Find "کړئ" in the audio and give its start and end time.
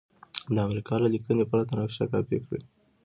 2.45-2.61